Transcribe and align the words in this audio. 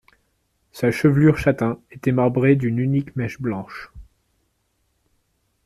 Sa 0.71 0.89
chevelure 0.89 1.37
châtain 1.37 1.79
était 1.91 2.11
marbrée 2.11 2.55
d’une 2.55 2.79
unique 2.79 3.15
mèche 3.15 3.39
blanche. 3.39 3.91